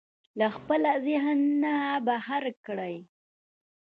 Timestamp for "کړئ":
2.65-2.95